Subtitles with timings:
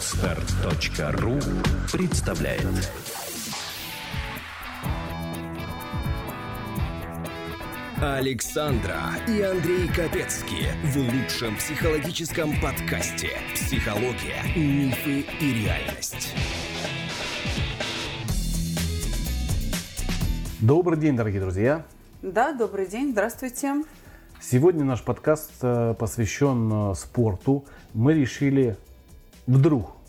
[0.00, 1.38] Отстар.ру
[1.92, 2.90] представляет
[8.00, 8.98] Александра
[9.28, 16.34] и Андрей Капецки в лучшем психологическом подкасте «Психология, мифы и реальность».
[20.60, 21.84] Добрый день, дорогие друзья!
[22.22, 23.84] Да, добрый день, здравствуйте.
[24.40, 27.66] Сегодня наш подкаст э, посвящен э, спорту.
[27.92, 28.78] Мы решили
[29.46, 29.99] вдруг,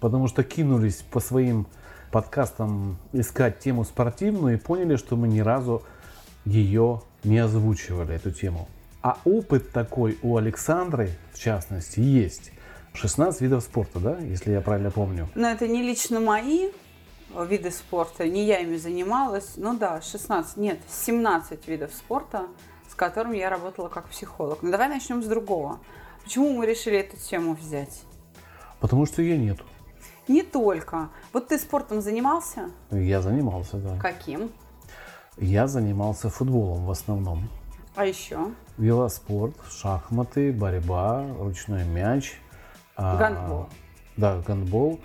[0.00, 1.66] потому что кинулись по своим
[2.10, 5.82] подкастам искать тему спортивную и поняли, что мы ни разу
[6.44, 8.68] ее не озвучивали, эту тему.
[9.02, 12.52] А опыт такой у Александры, в частности, есть.
[12.94, 15.28] 16 видов спорта, да, если я правильно помню?
[15.34, 16.70] Но это не лично мои
[17.48, 19.52] виды спорта, не я ими занималась.
[19.56, 22.46] Ну да, 16, нет, 17 видов спорта,
[22.88, 24.62] с которым я работала как психолог.
[24.62, 25.80] Но давай начнем с другого.
[26.24, 28.02] Почему мы решили эту тему взять?
[28.80, 29.64] Потому что ее нету.
[30.28, 31.08] Не только.
[31.32, 32.70] Вот ты спортом занимался?
[32.90, 33.96] Я занимался, да.
[33.98, 34.50] Каким?
[35.36, 37.48] Я занимался футболом в основном.
[37.94, 38.50] А еще?
[38.78, 42.40] Велоспорт, шахматы, борьба, ручной мяч.
[42.96, 43.66] а, Гандбол.
[44.16, 45.00] Да, гандбол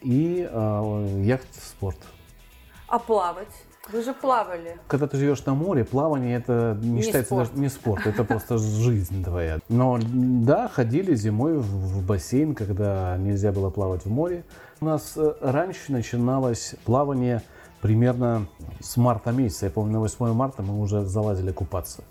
[0.00, 1.98] и а, яхт-спорт.
[2.88, 3.48] А плавать?
[3.92, 4.78] Вы же плавали.
[4.88, 7.48] Когда ты живешь на море, плавание это не, Не считается спорт.
[7.50, 9.58] даже не спорт, это просто жизнь твоя.
[9.68, 14.44] Но да, ходили зимой в, бассейн, когда нельзя было плавать в море.
[14.80, 17.42] У нас э, раньше начиналось плавание
[17.82, 18.46] примерно
[18.80, 19.66] с марта месяца.
[19.66, 22.02] Я помню, на 8 марта мы уже залазили купаться.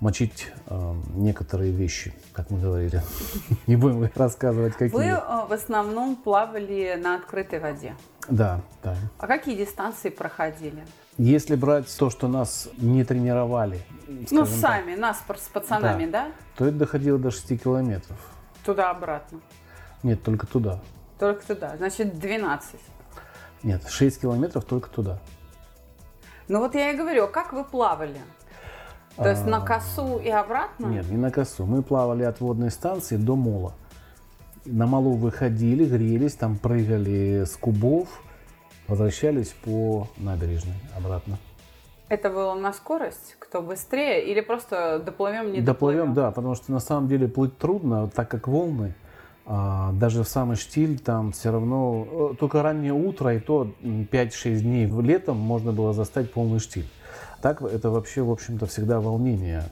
[0.00, 3.02] Мочить э, некоторые вещи, как мы говорили.
[3.66, 4.94] Не будем рассказывать, какие.
[4.94, 7.94] Вы э, в основном плавали на открытой воде.
[8.28, 8.96] Да, да.
[9.18, 10.84] А какие дистанции проходили?
[11.18, 16.28] Если брать то, что нас не тренировали, ну, скажем так, сами, нас с пацанами, да?
[16.56, 18.18] то это доходило до 6 километров.
[18.64, 19.40] Туда-обратно.
[20.02, 20.80] Нет, только туда.
[21.18, 21.76] Только туда.
[21.76, 22.80] Значит, 12.
[23.62, 25.18] Нет, 6 километров только туда.
[26.48, 28.20] Ну вот я и говорю, а как вы плавали?
[29.16, 30.86] То есть на косу и обратно?
[30.86, 31.66] Нет, не на косу.
[31.66, 33.74] Мы плавали от водной станции до мола.
[34.66, 38.08] На малу выходили, грелись, там прыгали с кубов,
[38.88, 41.38] возвращались по набережной обратно.
[42.08, 43.36] Это было на скорость?
[43.38, 44.30] Кто быстрее?
[44.30, 48.48] Или просто доплывем, не Доплывем, да, потому что на самом деле плыть трудно, так как
[48.48, 48.94] волны.
[49.46, 54.04] а, даже в самый штиль там все равно, э, только раннее утро и то м,
[54.04, 56.88] 5-6 дней в летом можно было застать полный штиль.
[57.42, 59.64] Так это вообще, в общем-то, всегда волнение.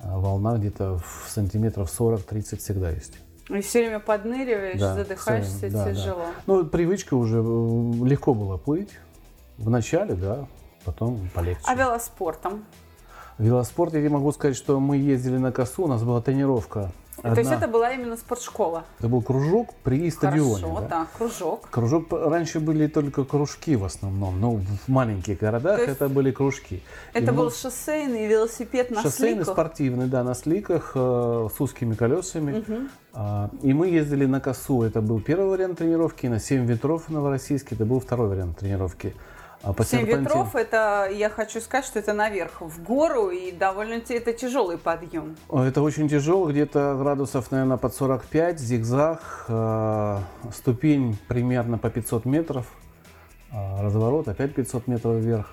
[0.00, 3.18] А Волна где-то в сантиметров 40-30 всегда есть.
[3.48, 6.18] И все время подныриваешь, Да, задыхаешься, время, да, тяжело.
[6.18, 6.32] да.
[6.46, 8.90] Ну, привычка уже э, легко было плыть.
[9.56, 10.46] В начале, да,
[10.84, 11.62] потом полегче.
[11.66, 12.64] А велоспортом?
[13.38, 16.92] Велоспорт, я не могу сказать, что мы ездили на косу, у нас была тренировка.
[17.22, 17.56] То есть одна.
[17.56, 18.84] это была именно спортшкола?
[18.98, 20.62] Это был кружок при стадионе.
[20.62, 20.88] Хорошо, да.
[20.88, 21.68] да, кружок.
[21.70, 26.76] Кружок раньше были только кружки в основном, но в маленьких городах это были кружки.
[26.76, 29.54] И Это мы- был шоссейный велосипед на шоссейный, сликах?
[29.54, 32.64] спортивный, да, на сликах э, с узкими колесами.
[33.12, 34.82] А, и мы ездили на косу.
[34.82, 36.26] Это был первый вариант тренировки.
[36.28, 39.14] На 7 ветров в Новороссийске это был второй вариант тренировки.
[39.62, 44.32] А Семь ветров, это, я хочу сказать, что это наверх, в гору, и довольно это
[44.32, 45.36] тяжелый подъем.
[45.48, 50.18] О, Это очень тяжело, где-то градусов, наверное, под 45, зигзаг, э,
[50.54, 52.66] ступень примерно по 500 метров,
[53.52, 55.50] э, разворот опять 500 метров вверх,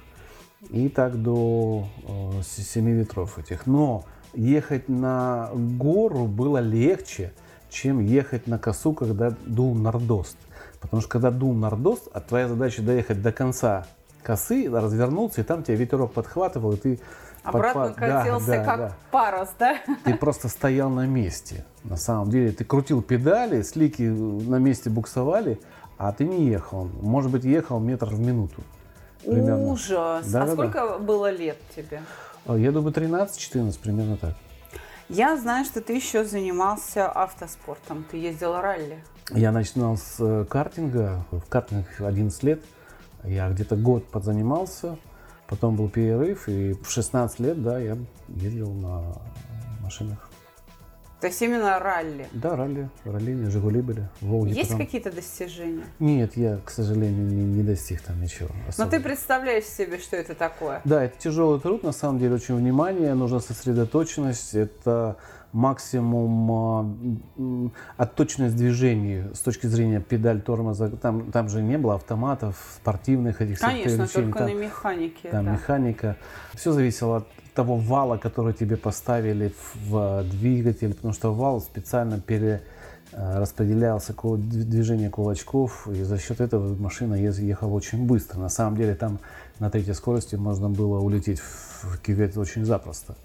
[0.70, 3.66] и так до э, с- 7 ветров этих.
[3.66, 4.06] Но
[4.36, 7.34] ехать на гору было легче,
[7.70, 10.38] чем ехать на косу, когда дул нордост.
[10.85, 13.85] Потому что когда дул нордост, а твоя задача доехать до конца
[14.23, 17.00] косы, развернуться, и там тебя ветерок подхватывал, и ты
[17.44, 18.91] Обратно подхват- Да, катился, да, как да.
[19.12, 19.78] парус, да?
[20.03, 21.63] Ты просто стоял на месте.
[21.84, 25.59] На самом деле ты крутил педали, слики на месте буксовали,
[25.97, 26.90] а ты не ехал.
[27.01, 28.63] Может быть, ехал метр в минуту.
[29.24, 29.57] Примерно.
[29.68, 30.28] Ужас.
[30.28, 32.01] Да, а да, сколько было лет тебе?
[32.47, 34.34] А, Я думаю, 13-14, примерно так.
[35.07, 38.06] Я знаю, что ты еще занимался автоспортом.
[38.09, 39.04] Ты ездил ралли.
[39.31, 42.63] Я начинал с э, картинга, в картинг 11 лет.
[43.24, 44.98] Я где-то год подзанимался,
[45.48, 49.16] потом был перерыв, и в 16 лет, да, я ездил на
[49.81, 50.30] машинах.
[51.22, 52.27] То есть именно ралли.
[52.33, 54.50] Да, ралли, ралли, Жигули были, Волги.
[54.50, 54.86] Есть потом.
[54.86, 55.86] какие-то достижения?
[55.98, 58.50] Нет, я, к сожалению, не, не достиг там ничего.
[58.54, 58.92] Но особо.
[58.92, 60.81] ты представляешь себе, что это такое?
[60.86, 65.16] Да, это тяжелый труд, на самом деле, очень внимание, нужна сосредоточенность, это
[65.56, 66.81] максимум а,
[67.38, 70.90] м, отточенность движений с точки зрения педаль тормоза.
[70.90, 75.30] Там, там же не было автоматов, спортивных этих Конечно, только Там- на механике.
[75.30, 75.52] там да.
[75.54, 76.18] механика.
[76.54, 79.54] Все зависело от того вала, который тебе поставили
[79.86, 82.62] в двигатель, потому что вал специально пере-
[83.13, 88.40] э, распределялся движение кулачков, и за счет этого машина ехала очень быстро.
[88.40, 89.19] На самом деле там
[89.60, 93.16] на третьей скорости можно было улететь в кювет очень запросто.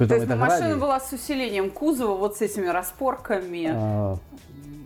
[0.00, 0.80] Притом То есть машина грали...
[0.80, 3.70] была с усилением кузова, вот с этими распорками?
[3.70, 4.16] А,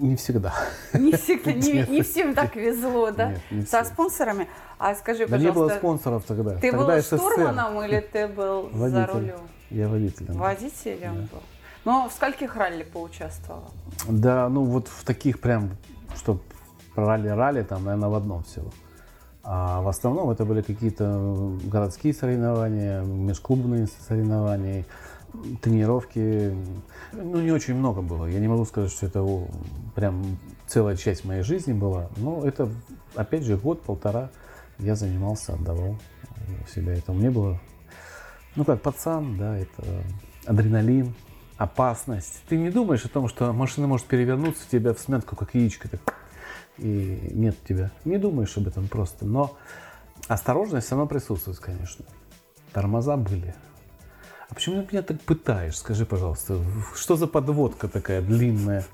[0.00, 0.52] не всегда.
[0.93, 3.31] Не всегда, не, не всем так везло, да?
[3.31, 4.49] Нет, не Со спонсорами?
[4.76, 5.46] А скажи, да пожалуйста...
[5.46, 6.56] не было спонсоров тогда.
[6.56, 9.38] Ты тогда был штурманом или ты был за рулем?
[9.70, 10.34] Я водителем.
[10.34, 11.28] Водителем да.
[11.31, 11.43] был?
[11.84, 13.70] Ну, в скольких ралли поучаствовал?
[14.08, 15.76] Да, ну вот в таких прям,
[16.17, 16.40] что
[16.96, 18.72] ралли-ралли, там, наверное, в одном всего.
[19.44, 24.87] А в основном это были какие-то городские соревнования, межклубные соревнования,
[25.61, 26.56] тренировки.
[27.12, 28.25] Ну, не очень много было.
[28.25, 29.26] Я не могу сказать, что это
[29.94, 32.08] прям целая часть моей жизни была.
[32.17, 32.70] Но это,
[33.14, 34.31] опять же, год-полтора
[34.79, 35.99] я занимался, отдавал
[36.75, 37.19] себя этому.
[37.19, 37.61] Мне было,
[38.56, 39.82] ну, как пацан, да, это
[40.46, 41.14] адреналин,
[41.58, 42.43] опасность.
[42.49, 45.88] Ты не думаешь о том, что машина может перевернуться тебя в смятку, как яичко.
[45.88, 46.00] Так
[46.78, 47.90] и нет тебя.
[48.04, 49.24] Не думаешь об этом просто.
[49.24, 49.56] Но
[50.28, 52.04] осторожность сама присутствует, конечно.
[52.72, 53.54] Тормоза были.
[54.48, 55.78] А почему ты меня так пытаешь?
[55.78, 56.58] Скажи, пожалуйста,
[56.94, 58.84] что за подводка такая длинная?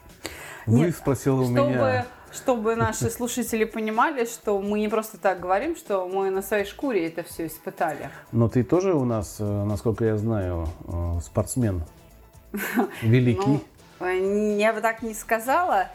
[0.66, 2.06] Вы Нет, спросила у чтобы, меня.
[2.32, 7.06] Чтобы наши слушатели понимали, что мы не просто так говорим, что мы на своей шкуре
[7.08, 8.10] это все испытали.
[8.30, 11.82] Но ты тоже у нас, э, насколько я знаю, э, спортсмен
[13.02, 13.60] великий.
[14.00, 15.88] Ну, я бы так не сказала.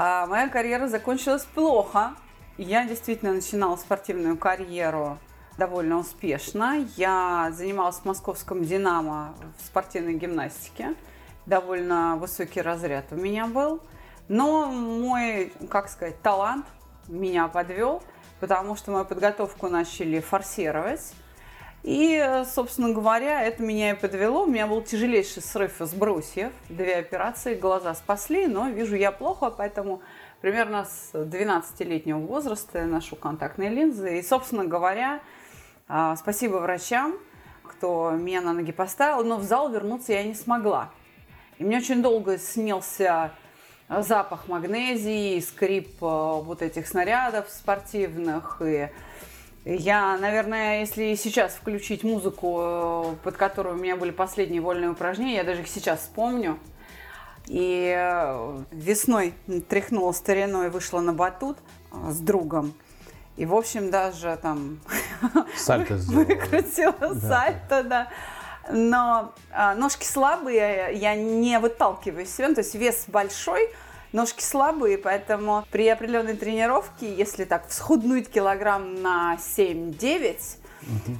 [0.00, 2.12] А моя карьера закончилась плохо.
[2.56, 5.18] Я действительно начинала спортивную карьеру
[5.56, 6.86] довольно успешно.
[6.96, 10.94] Я занималась в московском «Динамо» в спортивной гимнастике.
[11.46, 13.82] Довольно высокий разряд у меня был.
[14.28, 16.66] Но мой, как сказать, талант
[17.08, 18.00] меня подвел,
[18.38, 21.12] потому что мою подготовку начали форсировать.
[21.90, 24.42] И, собственно говоря, это меня и подвело.
[24.42, 26.52] У меня был тяжелейший срыв из брусьев.
[26.68, 30.02] Две операции, глаза спасли, но вижу я плохо, поэтому
[30.42, 34.18] примерно с 12-летнего возраста я ношу контактные линзы.
[34.18, 35.20] И, собственно говоря,
[35.88, 37.16] а, спасибо врачам,
[37.62, 40.90] кто меня на ноги поставил, но в зал вернуться я не смогла.
[41.56, 43.32] И мне очень долго снился
[43.88, 48.90] запах магнезии, скрип а, вот этих снарядов спортивных и
[49.76, 55.36] я, наверное, если сейчас включить музыку, э, под которую у меня были последние вольные упражнения,
[55.36, 56.58] я даже их сейчас вспомню.
[57.46, 59.34] И э, весной
[59.68, 61.58] тряхнула стариной, вышла на батут
[61.92, 62.72] э, с другом.
[63.36, 64.80] И, в общем, даже там
[65.56, 67.28] сальто выкрутила да.
[67.28, 68.08] сальто, да.
[68.70, 69.34] Но
[69.76, 73.70] ножки слабые, я не выталкиваю себя, то есть вес большой,
[74.12, 80.58] ножки слабые, поэтому при определенной тренировке, если так всхуднуть килограмм на 7-9,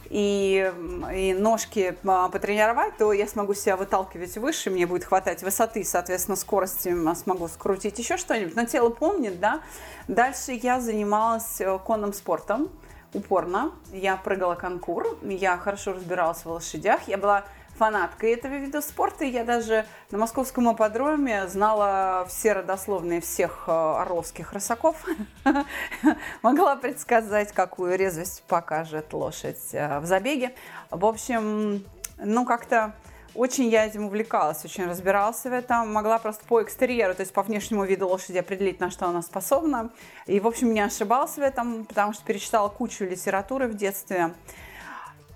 [0.09, 0.73] и,
[1.13, 6.37] и ножки а, потренировать, то я смогу себя выталкивать выше, мне будет хватать высоты, соответственно,
[6.37, 8.55] скорости смогу скрутить еще что-нибудь.
[8.57, 9.61] Но тело помнит, да.
[10.07, 12.71] Дальше я занималась э, конным спортом
[13.13, 13.73] упорно.
[13.93, 17.01] Я прыгала конкур, я хорошо разбиралась в лошадях.
[17.07, 17.45] Я была
[17.79, 19.25] фанаткой этого вида спорта.
[19.25, 25.05] Я даже на московском ипподроме знала все родословные всех э, орловских рысаков.
[26.43, 30.55] Могла предсказать, какую резвость покажет лошадь э, в забеге.
[30.91, 31.85] В общем,
[32.19, 32.95] ну как-то
[33.35, 35.93] очень я этим увлекалась, очень разбиралась в этом.
[35.93, 39.91] Могла просто по экстерьеру, то есть по внешнему виду лошади определить, на что она способна.
[40.27, 44.35] И, в общем, не ошибалась в этом, потому что перечитала кучу литературы в детстве.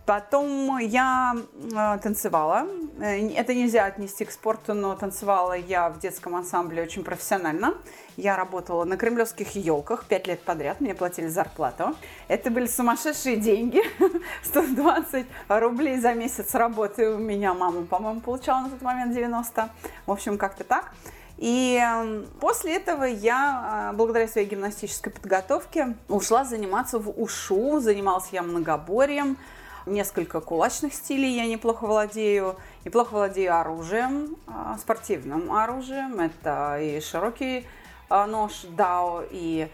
[0.05, 2.67] Потом я э, танцевала.
[3.01, 7.75] Э, это нельзя отнести к спорту, но танцевала я в детском ансамбле очень профессионально.
[8.17, 11.95] Я работала на кремлевских елках пять лет подряд, мне платили зарплату.
[12.27, 13.81] Это были сумасшедшие деньги,
[14.43, 19.71] 120 рублей за месяц работы у меня мама, по-моему, получала на тот момент 90.
[20.07, 20.93] В общем, как-то так.
[21.39, 27.81] И эм, после этого я, э, благодаря своей гимнастической подготовке, ушла заниматься в УШУ.
[27.81, 29.37] Занималась я многоборьем,
[29.87, 32.57] несколько кулачных стилей я неплохо владею.
[32.85, 36.21] Неплохо владею оружием, а, спортивным оружием.
[36.21, 37.67] Это и широкий
[38.09, 39.69] а, нож дао, и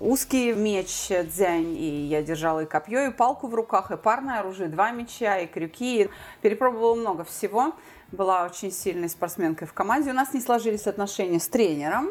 [0.00, 4.68] узкий меч дзянь, и я держала и копье, и палку в руках, и парное оружие,
[4.68, 6.10] два меча, и крюки.
[6.40, 7.74] Перепробовала много всего.
[8.10, 10.10] Была очень сильной спортсменкой в команде.
[10.10, 12.10] У нас не сложились отношения с тренером.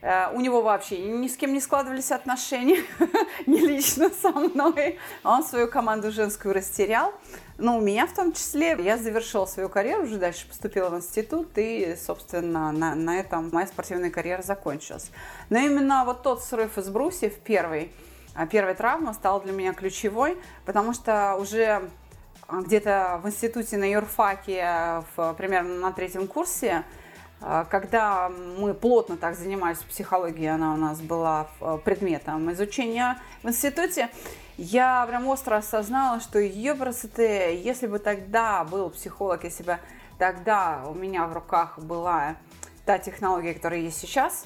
[0.00, 2.82] Э, у него вообще ни с кем не складывались отношения,
[3.46, 4.98] не лично со мной.
[5.24, 7.12] Он свою команду женскую растерял.
[7.56, 8.76] Ну, у меня в том числе.
[8.78, 13.66] Я завершила свою карьеру, уже дальше поступила в институт, и, собственно, на, на этом моя
[13.66, 15.10] спортивная карьера закончилась.
[15.50, 17.90] Но именно вот тот срыв из брусьев, первый,
[18.34, 21.90] а, первая травма стала для меня ключевой, потому что уже
[22.48, 26.84] где-то в институте на юрфаке, в, примерно на третьем курсе, А,
[27.40, 34.10] когда мы плотно так занимались психологией, она у нас была э, предметом изучения в институте,
[34.56, 39.78] я прям остро осознала, что ее красоты, если бы тогда был психолог, если бы
[40.18, 42.34] тогда у меня в руках была
[42.84, 44.44] та технология, которая есть сейчас,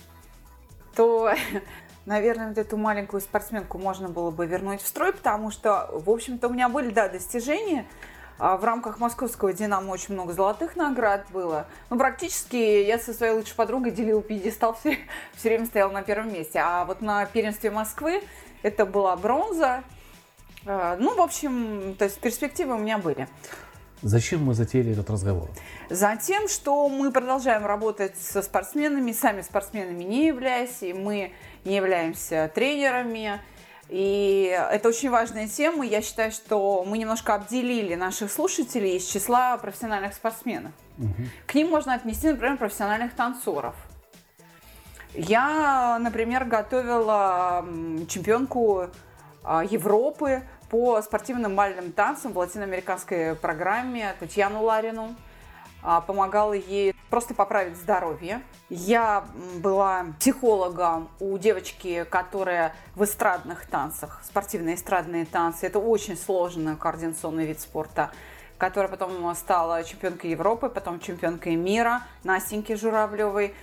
[0.95, 1.33] то,
[2.05, 6.49] наверное, вот эту маленькую спортсменку можно было бы вернуть в строй, потому что, в общем-то,
[6.49, 7.87] у меня были, да, достижения, а
[8.57, 11.67] в рамках московского «Динамо» очень много золотых наград было.
[11.91, 14.99] Ну, практически я со своей лучшей подругой делила пьедестал, все,
[15.35, 16.61] все время стояла на первом месте.
[16.63, 18.23] А вот на первенстве Москвы
[18.63, 19.85] это была бронза,
[20.65, 23.29] Э, ну, в общем, то есть перспективы у меня были.
[24.03, 25.49] Зачем мы затеяли этот разговор?
[25.89, 31.33] Затем, что мы продолжаем работать со спортсменами, сами спортсменами не являясь, и мы
[31.65, 33.41] не являемся тренерами.
[33.93, 35.85] И это очень важная тема.
[35.85, 40.73] Я считаю, что мы немножко обделили наших слушателей из числа профессиональных спортсменов.
[40.97, 41.15] Угу.
[41.47, 43.75] К ним можно отнести, например, профессиональных танцоров.
[45.13, 47.67] Я, например, готовила
[48.09, 48.87] чемпионку
[49.45, 55.15] а, Европы по спортивным бальным танцам в латиноамериканской программе Татьяну Ларину.
[55.83, 58.43] А, помогала ей просто поправить здоровье.
[58.69, 59.25] Я
[59.57, 65.67] была психологом у девочки, которая в эстрадных танцах, спортивные эстрадные танцы.
[65.67, 68.11] Это очень сложный координационный вид спорта
[68.59, 73.57] которая потом стала чемпионкой Европы, потом чемпионкой мира Настеньки Журавлевой.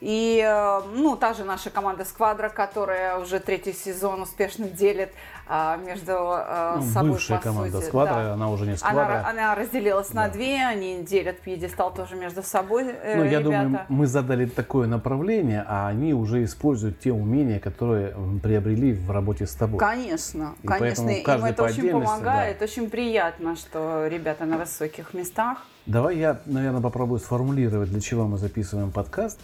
[0.00, 5.10] И, э, ну, та же наша команда «Сквадра», которая уже третий сезон успешно делит
[5.48, 7.86] а, между а, ну, собой, Бывшая команда сути.
[7.86, 8.32] «Сквадра», да.
[8.34, 9.20] она уже не «Сквадра».
[9.20, 10.22] Она, она разделилась да.
[10.22, 14.86] на две, они делят пьедестал тоже между собой, э, Ну, я думаю, мы задали такое
[14.86, 19.78] направление, а они уже используют те умения, которые приобрели в работе с тобой.
[19.78, 22.64] Конечно, и конечно, им это очень помогает, да.
[22.64, 25.58] очень приятно, что ребята на высоких местах.
[25.86, 29.38] Давай я, наверное, попробую сформулировать, для чего мы записываем подкаст.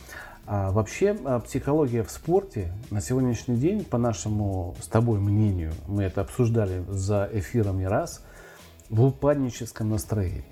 [0.47, 6.03] А вообще а, психология в спорте на сегодняшний день, по нашему с тобой мнению, мы
[6.03, 8.25] это обсуждали за эфиром не раз,
[8.91, 10.45] в упадническом настроении.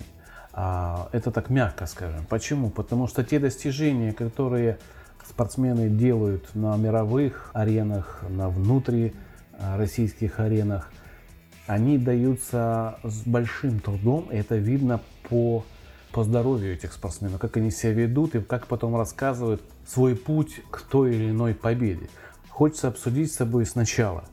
[0.53, 2.25] А, это так мягко скажем.
[2.29, 2.69] Почему?
[2.69, 4.79] Потому что те достижения, которые
[5.27, 9.13] спортсмены делают на мировых аренах, на внутри
[9.75, 10.91] российских аренах,
[11.67, 14.29] они даются с большим трудом.
[14.31, 15.63] И это видно по
[16.11, 20.81] по здоровью этих спортсменов, как они себя ведут и как потом рассказывают свой путь к
[20.81, 22.09] той или иной победе.
[22.49, 24.25] Хочется обсудить с тобой сначала.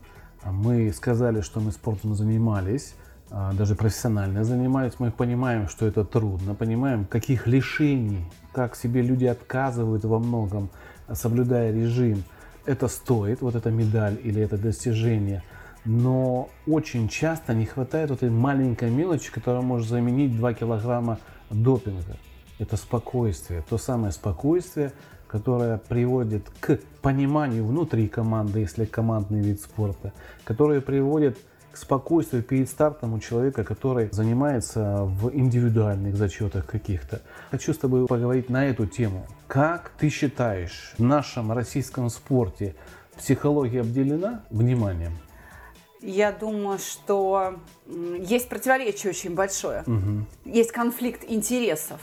[0.44, 2.94] Мы сказали, что мы спортом занимались,
[3.30, 4.94] а, даже профессионально занимались.
[4.98, 10.70] Мы понимаем, что это трудно, понимаем, каких лишений, как себе люди отказывают во многом,
[11.12, 12.24] соблюдая режим.
[12.64, 15.42] Это стоит, вот эта медаль или это достижение.
[15.84, 21.18] Но очень часто не хватает вот этой маленькой мелочи, которая может заменить 2 килограмма
[21.50, 22.16] допинга.
[22.58, 24.92] Это спокойствие, то самое спокойствие,
[25.28, 30.12] которое приводит к пониманию внутри команды, если командный вид спорта,
[30.44, 31.38] которое приводит
[31.70, 37.20] к спокойствию перед стартом у человека, который занимается в индивидуальных зачетах каких-то.
[37.50, 39.26] Хочу с тобой поговорить на эту тему.
[39.46, 42.74] Как ты считаешь, в нашем российском спорте
[43.16, 45.12] психология обделена вниманием?
[46.00, 49.82] Я думаю, что есть противоречие очень большое.
[49.82, 50.26] Угу.
[50.44, 52.00] Есть конфликт интересов.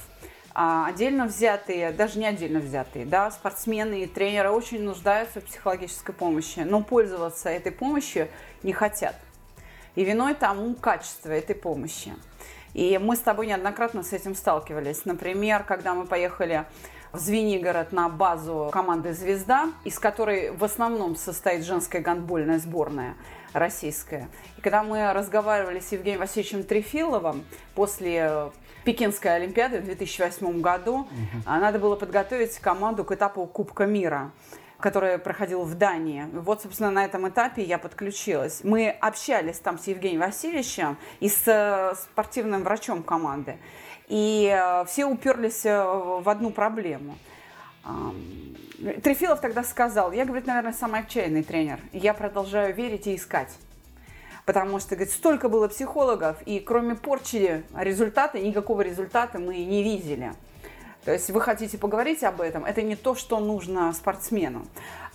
[0.57, 6.15] А отдельно взятые, даже не отдельно взятые, да, спортсмены и тренеры очень нуждаются в психологической
[6.15, 8.29] помощи, но пользоваться этой помощью
[8.63, 9.17] не хотят.
[9.95, 12.13] И виной тому качество этой помощи.
[12.73, 15.03] И мы с тобой неоднократно с этим сталкивались.
[15.03, 16.65] Например, когда мы поехали
[17.15, 23.15] в Звенигород на базу команды «Звезда», из которой в основном состоит женская гандбольная сборная
[23.53, 24.27] российская.
[24.57, 28.51] И когда мы разговаривали с Евгением Васильевичем Трефиловым после
[28.83, 31.07] Пекинской Олимпиады в 2008 году, угу.
[31.45, 34.31] надо было подготовить команду к этапу Кубка мира
[34.77, 36.27] который проходил в Дании.
[36.33, 38.59] Вот, собственно, на этом этапе я подключилась.
[38.63, 43.57] Мы общались там с Евгением Васильевичем и с э, спортивным врачом команды.
[44.07, 47.17] И э, все уперлись э, в одну проблему.
[49.03, 51.79] Трефилов тогда сказал, я, говорит, наверное, самый отчаянный тренер.
[51.93, 53.55] Я продолжаю верить и искать.
[54.45, 60.33] Потому что, говорит, столько было психологов, и кроме порчи результата, никакого результата мы не видели.
[61.03, 64.65] То есть вы хотите поговорить об этом, это не то, что нужно спортсмену.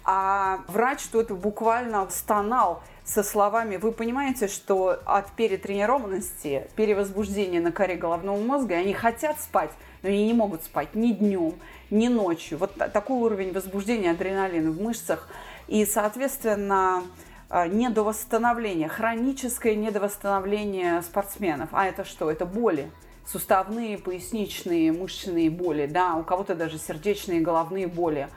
[0.05, 7.97] А врач что-то буквально стонал со словами, вы понимаете, что от перетренированности, перевозбуждения на коре
[7.97, 11.55] головного мозга, они хотят спать, но они не могут спать ни днем,
[11.91, 12.59] ни ночью.
[12.59, 15.29] Вот такой уровень возбуждения адреналина в мышцах.
[15.67, 17.03] И, соответственно,
[17.49, 21.71] а, недовосстановление, хроническое недовосстановление спортсменов.
[21.73, 22.31] А это что?
[22.31, 22.91] Это боли
[23.27, 28.29] суставные, поясничные, мышечные боли, да, у кого-то даже сердечные, головные боли.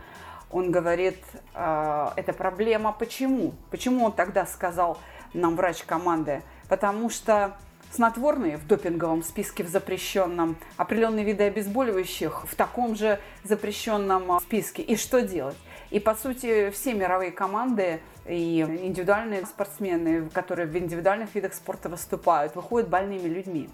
[0.53, 1.17] Он говорит,
[1.55, 2.93] э, это проблема.
[2.93, 3.53] Почему?
[3.71, 4.99] Почему он тогда сказал
[5.33, 6.43] нам врач команды?
[6.69, 7.57] Потому что
[7.91, 14.83] снотворные в допинговом списке в запрещенном, определенные виды обезболивающих в таком же запрещенном списке.
[14.83, 15.57] И что делать?
[15.89, 22.55] И, по сути, все мировые команды и индивидуальные спортсмены, которые в индивидуальных видах спорта выступают,
[22.55, 23.69] выходят больными людьми.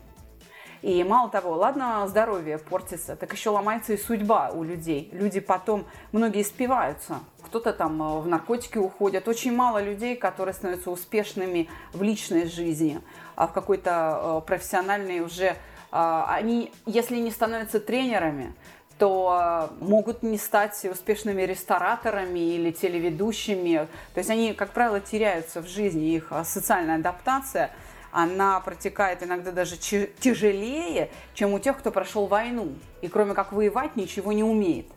[0.81, 5.09] И мало того, ладно, здоровье портится, так еще ломается и судьба у людей.
[5.11, 9.27] Люди потом, многие спиваются, кто-то там э, в наркотики уходят.
[9.27, 13.01] Очень мало людей, которые становятся успешными в личной жизни,
[13.35, 15.55] а в какой-то э, профессиональной уже...
[15.91, 18.53] А, они, если не становятся тренерами,
[18.99, 23.87] то могут не стать успешными рестораторами или телеведущими.
[24.13, 27.71] То есть они, как правило, теряются в жизни, их э, социальная адаптация–
[28.11, 33.95] она протекает иногда даже тяжелее, чем у тех, кто прошел войну и кроме как воевать
[33.95, 34.87] ничего не умеет.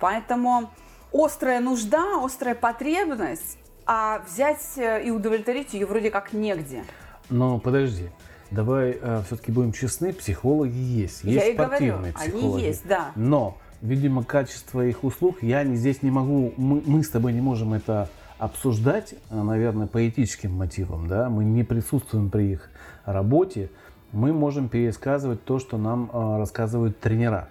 [0.00, 0.70] Поэтому
[1.12, 6.84] острая нужда, острая потребность, а взять э, и удовлетворить ее вроде как негде.
[7.30, 8.10] Но подожди,
[8.50, 12.54] давай э, все-таки будем честны, психологи есть, есть я спортивные и говорю, психологи.
[12.54, 13.12] Они есть, да.
[13.16, 17.40] Но, видимо, качество их услуг я не, здесь не могу, мы, мы с тобой не
[17.40, 22.70] можем это обсуждать, э, наверное, по этическим мотивам, да, мы не присутствуем при их
[23.04, 23.70] работе,
[24.12, 27.48] мы можем пересказывать то, что нам э, рассказывают тренера,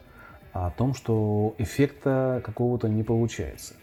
[0.53, 3.75] о том, что эффекта какого-то не получается.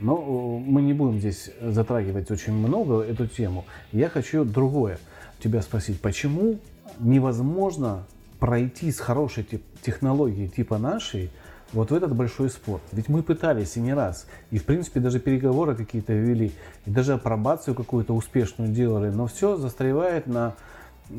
[0.00, 3.64] Но э, мы не будем здесь затрагивать очень много эту тему.
[3.92, 4.98] Я хочу другое
[5.40, 6.00] тебя спросить.
[6.00, 6.58] Почему
[6.98, 8.04] невозможно
[8.38, 9.46] пройти с хорошей
[9.82, 11.30] технологией типа нашей–
[11.74, 12.82] вот в этот большой спорт.
[12.92, 16.52] Ведь мы пытались и не раз, и в принципе даже переговоры какие-то вели,
[16.86, 20.54] и даже апробацию какую-то успешную делали, но все застревает на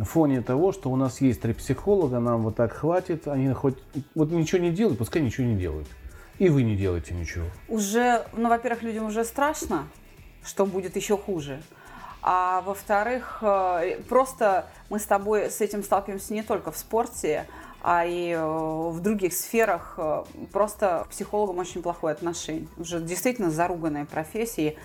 [0.02, 3.78] фоне того, что у нас есть три психолога, нам вот так хватит, они хоть
[4.16, 5.88] вот ничего не делают, пускай ничего не делают.
[6.40, 7.46] И вы не делаете ничего.
[7.70, 9.88] Уже, ну, во-первых, людям уже страшно,
[10.44, 11.62] что будет еще хуже.
[12.22, 17.46] А во-вторых, э, просто мы с тобой с этим сталкиваемся не только в спорте,
[17.88, 22.68] а и э, в других сферах э, просто к психологам очень плохое отношение.
[22.78, 24.76] Уже действительно заруганные профессии.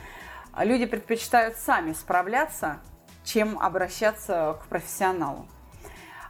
[0.58, 2.80] Люди предпочитают сами справляться,
[3.24, 5.46] чем обращаться к профессионалу.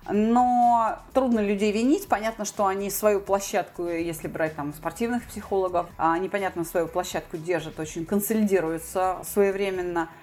[0.08, 2.06] Но трудно людей винить.
[2.06, 7.80] Понятно, что они свою площадку, если брать там спортивных психологов, они, понятно, свою площадку держат,
[7.80, 10.08] очень консолидируются своевременно–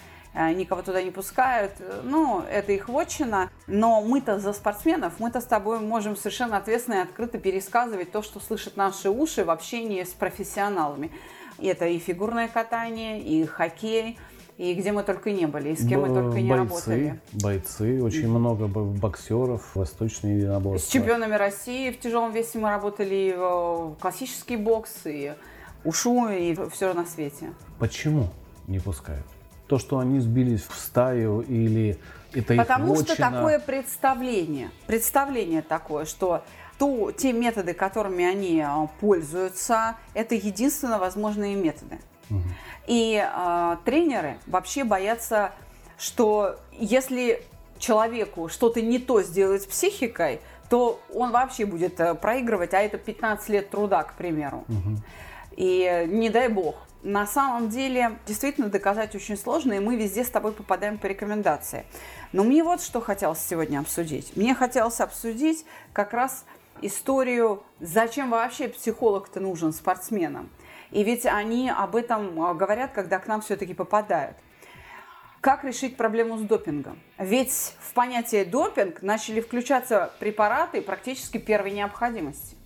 [0.54, 1.74] никого туда не пускают.
[2.04, 3.50] Ну, это их вотчина.
[3.68, 8.40] Но мы-то за спортсменов, мы-то с тобой можем совершенно ответственно и открыто пересказывать то, что
[8.40, 11.12] слышат наши уши в общении с профессионалами.
[11.60, 14.20] Это и фигурное катание, и хоккей,
[14.58, 17.20] и где мы только не были, и с кем мы только не бойцы, работали.
[17.34, 20.88] Бойцы, очень много боксеров, восточные единоборства.
[20.88, 25.34] С чемпионами России в тяжелом весе мы работали в классический бокс, и
[25.84, 27.54] ушу, и все на свете.
[27.80, 28.30] Почему
[28.68, 29.26] не пускают?
[29.68, 31.98] То, что они сбились в стаю или
[32.34, 36.44] это Потому их что такое представление, представление такое, что
[36.78, 42.00] то, те методы, которыми они а, пользуются, это единственно возможные методы.
[42.30, 42.42] Угу.
[42.88, 45.52] И э, тренеры вообще боятся,
[45.98, 47.42] что если
[47.80, 52.98] человеку что-то не то сделать с психикой, то он вообще будет э, проигрывать, а это
[52.98, 54.66] 15 лет труда, к примеру.
[54.68, 54.98] Угу.
[55.58, 56.76] И не дай бог,
[57.08, 61.86] на самом деле действительно доказать очень сложно, и мы везде с тобой попадаем по рекомендации.
[62.34, 64.36] Но мне вот что хотелось сегодня обсудить.
[64.36, 66.44] Мне хотелось обсудить как раз
[66.82, 70.50] историю, зачем вообще психолог-то нужен спортсменам.
[70.92, 74.36] И ведь они об этом а, говорят, когда к нам все-таки попадают.
[75.40, 77.00] Как решить проблему с допингом?
[77.18, 82.58] Ведь в понятие допинг начали включаться препараты практически первой необходимости.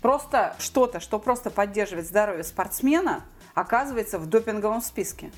[0.00, 3.24] Просто что-то, что просто поддерживает здоровье спортсмена–
[3.60, 5.30] оказывается в допинговом списке.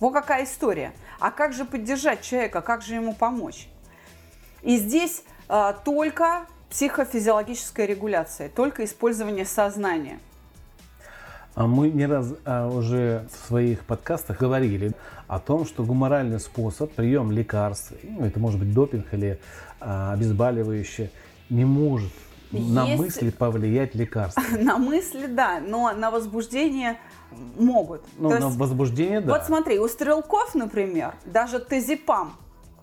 [0.00, 0.92] Вот какая история.
[1.20, 3.68] А как же поддержать человека, как же ему помочь?
[4.62, 10.18] И здесь э, только психофизиологическая регуляция, только использование сознания.
[11.54, 14.92] А мы не раз а, уже в своих подкастах говорили
[15.28, 19.38] о том, что гуморальный способ, прием лекарств, ну, это может быть допинг или
[19.78, 21.10] а, обезболивающее,
[21.50, 22.12] не может
[22.52, 24.42] на мысли повлиять лекарство.
[24.58, 26.98] На мысли, да, но на возбуждение
[27.58, 28.02] могут.
[28.18, 29.32] Ну, То на есть, возбуждение, да.
[29.32, 32.34] Вот смотри, у стрелков, например, даже тезипам,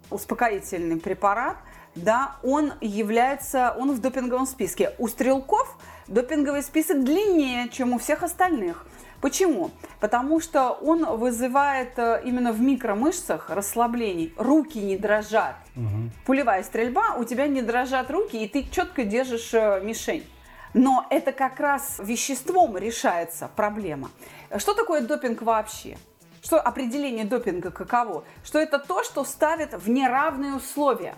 [0.10, 1.58] успокоительный препарат,
[1.96, 4.94] да, он является, он в допинговом списке.
[4.98, 5.78] У стрелков
[6.08, 8.86] допинговый список длиннее, чем у всех остальных.
[9.22, 9.72] Почему?
[10.00, 14.34] Потому что он вызывает э, именно в микромышцах расслаблений.
[14.38, 15.56] Руки не дрожат.
[15.76, 16.12] Угу.
[16.26, 20.26] Пулевая стрельба, у тебя не дрожат руки, и ты четко держишь э, мишень.
[20.74, 24.12] Но это как раз веществом решается проблема.
[24.58, 25.98] Что такое допинг вообще?
[26.42, 28.24] Что определение допинга каково?
[28.44, 31.16] Что это то, что ставит в неравные условия.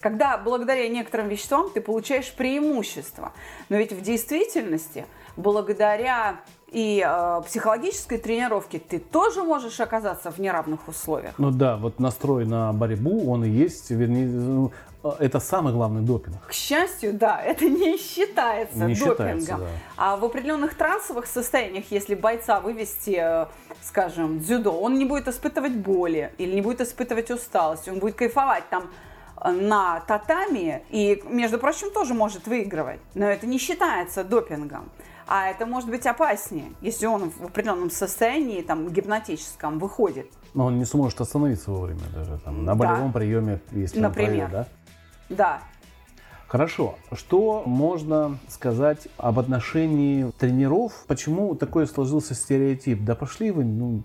[0.00, 3.32] Когда благодаря некоторым веществам ты получаешь преимущество.
[3.68, 5.06] Но ведь в действительности,
[5.36, 6.40] благодаря
[6.72, 11.34] и э, психологической тренировке ты тоже можешь оказаться в неравных условиях.
[11.36, 14.72] Ну да, вот настрой на борьбу, он и есть, вернее, ну,
[15.18, 16.36] это самый главный допинг.
[16.46, 19.40] К счастью, да, это не считается не допингом.
[19.40, 19.66] Считается, да.
[19.96, 23.46] А в определенных трансовых состояниях, если бойца вывести, э,
[23.82, 28.66] скажем, дзюдо, он не будет испытывать боли или не будет испытывать усталость, он будет кайфовать
[28.70, 28.90] там
[29.42, 33.00] э, на татами и, между прочим, тоже может выигрывать.
[33.14, 34.88] Но это не считается допингом
[35.34, 40.26] а это может быть опаснее, если он в определенном состоянии, там, гипнотическом, выходит.
[40.52, 43.18] Но он не сможет остановиться вовремя даже, там, на болевом да.
[43.18, 44.44] приеме, если Например.
[44.44, 44.66] он провел,
[45.30, 45.34] да?
[45.34, 45.62] Да.
[46.48, 46.96] Хорошо.
[47.12, 50.92] Что можно сказать об отношении тренеров?
[51.08, 53.02] Почему такой сложился стереотип?
[53.02, 54.02] Да пошли вы, ну,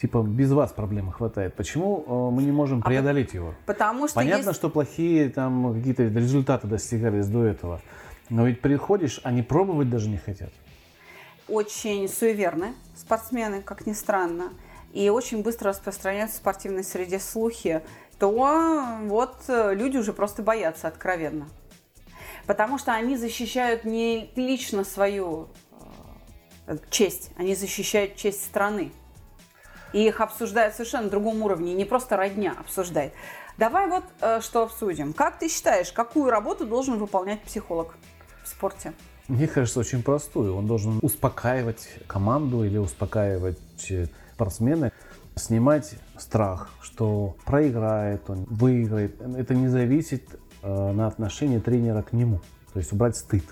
[0.00, 1.52] типа, без вас проблемы хватает.
[1.56, 3.54] Почему э, мы не можем а преодолеть а, его?
[3.66, 4.58] Потому что Понятно, есть...
[4.58, 7.82] что плохие там какие-то результаты достигались до этого.
[8.28, 10.50] Но ведь приходишь, они пробовать даже не хотят.
[11.48, 14.52] Очень суеверны спортсмены, как ни странно.
[14.92, 17.82] И очень быстро распространяются в спортивной среде слухи,
[18.18, 18.30] то
[19.02, 21.48] вот э, люди уже просто боятся откровенно.
[22.46, 25.48] Потому что они защищают не лично свою
[26.66, 28.92] э, честь, они защищают честь страны.
[29.92, 33.12] И их обсуждают совершенно другом уровне, не просто родня обсуждает.
[33.58, 35.12] Давай вот э, что обсудим.
[35.12, 37.96] Как ты считаешь, какую работу должен выполнять психолог?
[38.44, 38.92] В спорте?
[39.28, 40.54] Мне кажется, очень простую.
[40.54, 43.58] Он должен успокаивать команду или успокаивать
[43.90, 44.92] э, спортсмена,
[45.34, 49.20] снимать страх, что проиграет он, выиграет.
[49.20, 50.22] Это не зависит
[50.62, 52.40] э, на отношение тренера к нему.
[52.72, 53.44] То есть убрать стыд,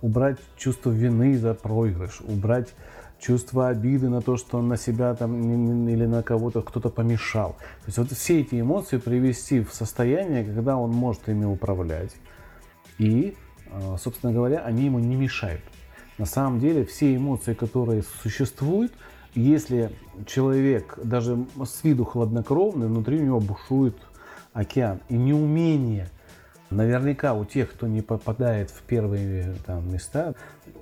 [0.00, 2.68] убрать чувство вины за проигрыш, убрать
[3.18, 7.52] чувство обиды на то, что он на себя там или на кого-то кто-то помешал.
[7.80, 12.14] То есть вот все эти эмоции привести в состояние, когда он может ими управлять
[12.98, 13.36] и
[13.98, 15.62] собственно говоря, они ему не мешают.
[16.18, 18.92] На самом деле все эмоции, которые существуют,
[19.34, 19.92] если
[20.26, 23.96] человек даже с виду хладнокровный, внутри него бушует
[24.54, 25.00] океан.
[25.10, 26.08] И неумение,
[26.70, 30.34] наверняка у тех, кто не попадает в первые там, места,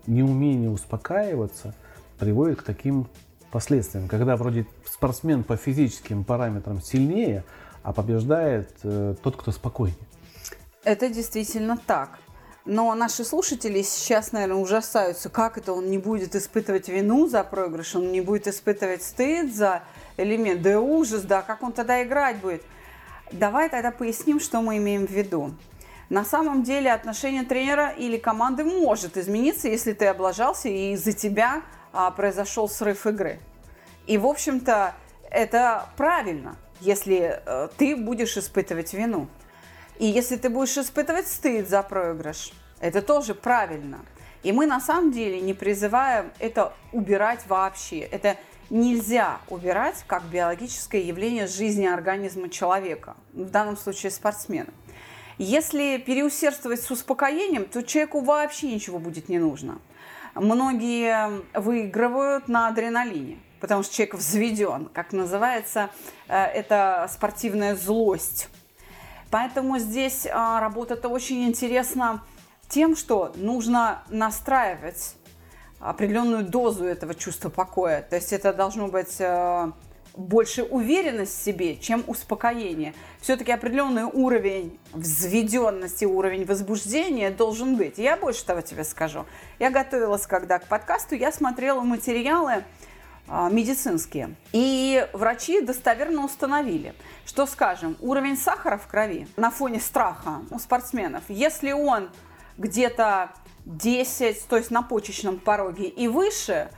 [0.07, 1.75] неумение успокаиваться
[2.19, 3.09] приводит к таким
[3.51, 4.07] последствиям.
[4.07, 7.45] Когда вроде спортсмен по физическим параметрам сильнее,
[7.83, 9.99] а побеждает э, тот, кто спокойнее.
[10.85, 12.19] Это действительно так.
[12.65, 17.95] Но наши слушатели сейчас, наверное, ужасаются, как это он не будет испытывать вину за проигрыш,
[17.95, 19.83] он не будет испытывать стыд за
[20.17, 22.63] элемент, да ужас, да, как он тогда играть будет.
[23.33, 25.55] Давай тогда поясним, что мы имеем в виду.
[26.09, 31.63] На самом деле отношение тренера или команды может измениться, если ты облажался и из-за тебя
[31.93, 33.41] а, произошел срыв игры.
[34.07, 34.95] И, в общем-то,
[35.31, 39.29] это правильно, если э, ты будешь испытывать вину.
[39.99, 44.05] И если ты будешь испытывать стыд за проигрыш, это тоже правильно.
[44.43, 48.01] И мы на самом деле не призываем это убирать вообще.
[48.01, 48.37] Это
[48.71, 54.73] нельзя убирать как биологическое явление жизни организма человека, в данном случае спортсмена.
[55.39, 59.81] Если переусердствовать с успокоением, то человеку вообще ничего будет не нужно.
[60.35, 65.91] Многие выигрывают на адреналине, потому что человек взведен, как называется,
[66.29, 68.49] э, это спортивная злость.
[69.35, 72.23] Поэтому здесь а, работа-то очень интересна
[72.69, 75.17] тем, что нужно настраивать
[75.81, 78.03] определенную дозу этого чувства покоя.
[78.03, 79.73] То есть это должно быть а,
[80.15, 82.95] больше уверенность в себе, чем успокоение.
[83.21, 87.99] Все-таки определенный уровень взведенности, уровень возбуждения должен быть.
[87.99, 89.27] Я больше того тебе скажу.
[89.59, 92.63] Я готовилась когда к подкасту, я смотрела материалы
[93.29, 94.37] медицинские.
[94.53, 101.23] И врачи достоверно установили, что, скажем, уровень сахара в крови на фоне страха у спортсменов,
[101.29, 102.11] если он
[102.59, 103.31] где-то
[103.65, 106.71] 10, то есть на почечном пороге и выше,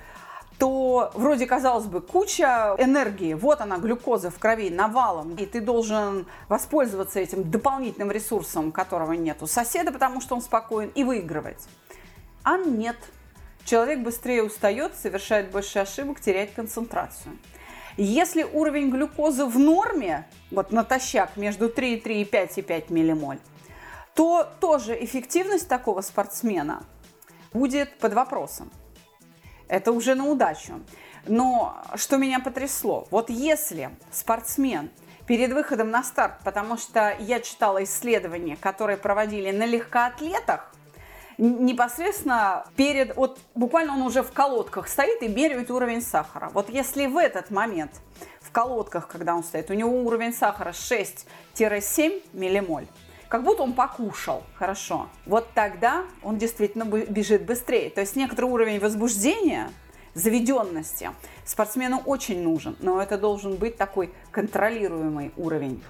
[0.58, 6.26] то вроде, казалось бы, куча энергии, вот она, глюкоза в крови навалом, и ты должен
[6.48, 11.68] воспользоваться этим дополнительным ресурсом, которого нет у соседа, потому что он спокоен, и выигрывать.
[12.42, 12.96] А нет–
[13.66, 17.36] Человек быстрее устает, совершает больше ошибок, теряет концентрацию.
[17.96, 23.40] Если уровень глюкозы в норме, вот натощак между 3,3 и 5,5 миллимоль,
[24.14, 26.84] то тоже эффективность такого спортсмена
[27.52, 28.70] будет под вопросом.
[29.68, 30.80] это уже на удачу.
[31.26, 34.90] Но что меня потрясло, вот если спортсмен
[35.26, 40.72] перед выходом на старт, потому что я читала исследования, которые проводили на легкоатлетах,
[41.38, 46.50] непосредственно перед, вот буквально он уже в колодках стоит и меряет уровень сахара.
[46.52, 47.92] Вот если в этот момент
[48.40, 52.86] в колодках, когда он стоит, у него уровень сахара 6-7 миллимоль,
[53.28, 55.08] как будто он покушал хорошо.
[55.26, 57.90] Вот тогда он действительно бежит быстрее.
[57.90, 59.70] То есть некоторый уровень возбуждения,
[60.14, 61.10] заведенности
[61.44, 65.82] спортсмену очень нужен, но это должен быть такой контролируемый уровень.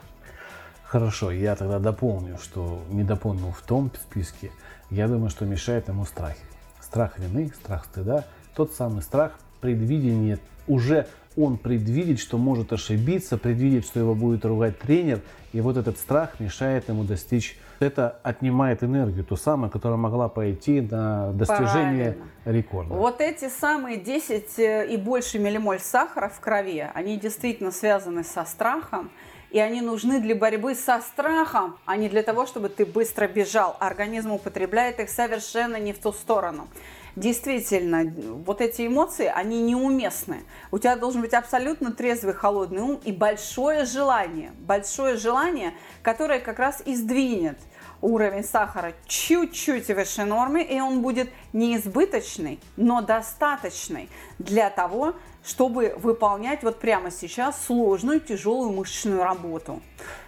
[0.82, 4.50] Хорошо, я тогда дополню, что не дополнил в том списке.
[4.90, 6.34] Я думаю, что мешает ему страх.
[6.80, 13.84] Страх вины, страх стыда, тот самый страх предвидения уже он предвидит, что может ошибиться, предвидит,
[13.84, 15.20] что его будет ругать тренер,
[15.52, 17.58] и вот этот страх мешает ему достичь.
[17.78, 22.58] Это отнимает энергию, ту самую, которая могла пойти на достижение Правильно.
[22.58, 22.94] рекорда.
[22.94, 28.46] Вот эти самые 10 э, и больше миллимоль сахара в крови, они действительно связаны со
[28.46, 29.10] страхом,
[29.56, 33.74] и они нужны для борьбы со страхом, а не для того, чтобы ты быстро бежал.
[33.80, 36.68] Организм употребляет их совершенно не в ту сторону
[37.16, 38.12] действительно,
[38.44, 40.44] вот эти эмоции, они неуместны.
[40.70, 44.52] У тебя должен быть абсолютно трезвый, холодный ум и большое желание.
[44.58, 47.58] Большое желание, которое как раз и сдвинет
[48.02, 55.14] уровень сахара чуть-чуть выше нормы, и он будет не избыточный, но достаточный для того,
[55.46, 59.80] чтобы выполнять вот прямо сейчас сложную, тяжелую мышечную работу.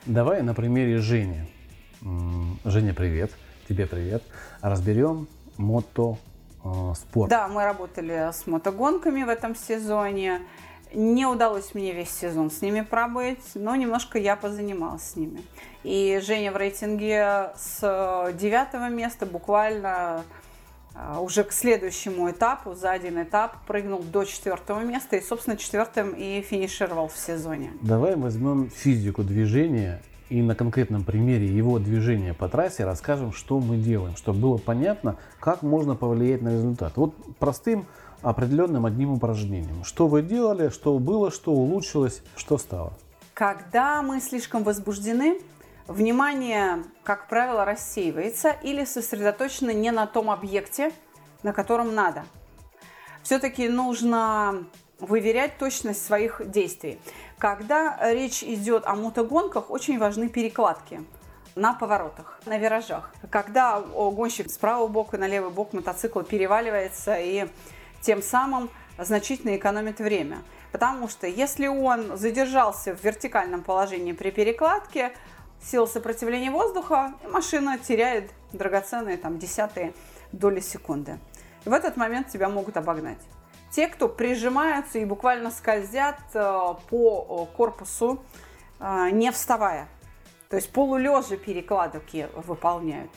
[0.06, 1.40] Давай на примере Жени.
[2.64, 3.32] Женя, привет.
[3.68, 4.22] Тебе привет.
[4.62, 5.26] Разберем
[5.56, 6.16] мото
[6.64, 7.28] э, спорт.
[7.28, 10.40] Да, мы работали с мотогонками в этом сезоне.
[10.94, 15.42] Не удалось мне весь сезон с ними пробыть, но немножко я позанималась с ними.
[15.82, 20.24] И Женя в рейтинге с девятого места буквально
[21.20, 26.40] уже к следующему этапу, за один этап, прыгнул до четвертого места и, собственно, четвертым и
[26.42, 27.70] финишировал в сезоне.
[27.82, 33.76] Давай возьмем физику движения и на конкретном примере его движения по трассе расскажем, что мы
[33.76, 36.96] делаем, чтобы было понятно, как можно повлиять на результат.
[36.96, 37.86] Вот простым
[38.22, 39.84] определенным одним упражнением.
[39.84, 42.92] Что вы делали, что было, что улучшилось, что стало.
[43.34, 45.38] Когда мы слишком возбуждены,
[45.88, 50.92] внимание, как правило, рассеивается или сосредоточено не на том объекте,
[51.42, 52.24] на котором надо.
[53.22, 54.64] Все-таки нужно
[55.00, 57.00] выверять точность своих действий.
[57.38, 61.04] Когда речь идет о мотогонках, очень важны перекладки
[61.54, 63.12] на поворотах, на виражах.
[63.30, 67.48] Когда гонщик с правого бока на левый бок мотоцикла переваливается и
[68.00, 70.38] тем самым значительно экономит время.
[70.72, 75.12] Потому что если он задержался в вертикальном положении при перекладке,
[75.62, 79.94] сила сопротивления воздуха, и машина теряет драгоценные там десятые
[80.32, 81.18] доли секунды.
[81.64, 83.18] И в этот момент тебя могут обогнать
[83.70, 88.22] те, кто прижимаются и буквально скользят э, по корпусу,
[88.80, 89.88] э, не вставая.
[90.48, 93.10] То есть полулежа перекладки выполняют.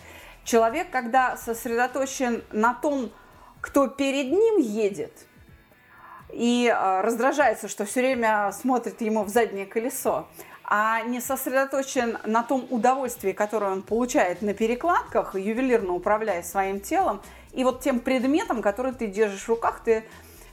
[0.44, 3.12] Человек, когда сосредоточен на том,
[3.62, 5.14] кто перед ним едет,
[6.30, 10.28] и э, раздражается, что все время смотрит ему в заднее колесо,
[10.74, 17.20] а не сосредоточен на том удовольствии, которое он получает на перекладках, ювелирно управляя своим телом,
[17.52, 20.06] и вот тем предметом, который ты держишь в руках, ты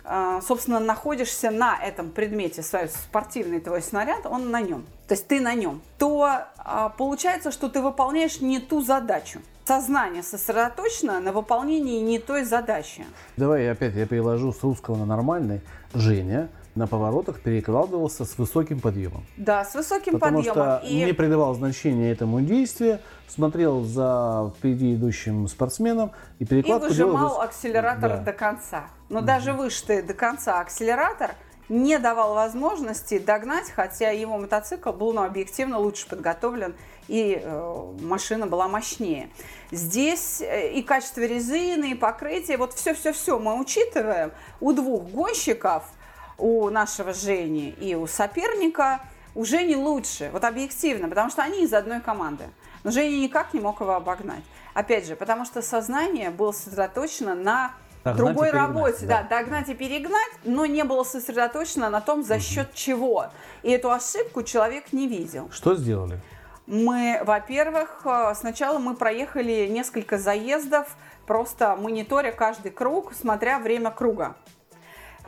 [0.02, 5.38] а, собственно, находишься на этом предмете, спортивный твой снаряд, он на нем, то есть ты
[5.38, 9.40] на нем, то а, получается, что ты выполняешь не ту задачу.
[9.66, 13.04] Сознание сосредоточено на выполнении не той задачи.
[13.36, 15.60] Давай опять я переложу с русского на нормальный.
[15.94, 16.48] Женя
[16.78, 19.24] на поворотах перекладывался с высоким подъемом.
[19.36, 20.54] Да, с высоким Потому подъемом.
[20.54, 21.04] Потому что и...
[21.04, 27.40] не придавал значения этому действию, смотрел за впереди идущим спортсменом и перекладку И выжимал делал...
[27.40, 28.18] акселератор да.
[28.18, 28.84] до конца.
[29.08, 31.32] Но mm даже выжатый до конца акселератор
[31.68, 36.74] не давал возможности догнать, хотя его мотоцикл был ну, объективно лучше подготовлен
[37.08, 39.28] и э, машина была мощнее.
[39.70, 44.30] Здесь э, и качество резины, и покрытие, вот все-все-все мы учитываем.
[44.60, 45.84] У двух гонщиков–
[46.38, 49.00] у нашего Жени и у соперника
[49.34, 52.44] у Жени лучше, вот объективно, потому что они из одной команды.
[52.82, 54.42] Но Женя никак не мог его обогнать.
[54.74, 57.72] Опять же, потому что сознание было сосредоточено на
[58.04, 59.22] догнать другой работе, да.
[59.22, 63.26] да, догнать и перегнать, но не было сосредоточено на том, за счет чего.
[63.62, 65.50] И эту ошибку человек не видел.
[65.52, 66.20] Что сделали?
[66.66, 70.96] Мы, во-первых, э, сначала мы проехали несколько заездов,
[71.26, 74.36] просто мониторя каждый круг, смотря время круга